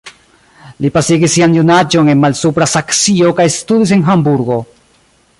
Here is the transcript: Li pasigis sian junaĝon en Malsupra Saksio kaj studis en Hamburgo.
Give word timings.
Li 0.83 0.89
pasigis 0.95 1.31
sian 1.37 1.51
junaĝon 1.57 2.09
en 2.13 2.23
Malsupra 2.23 2.67
Saksio 2.73 3.33
kaj 3.41 3.45
studis 3.57 3.93
en 3.99 4.05
Hamburgo. 4.11 4.57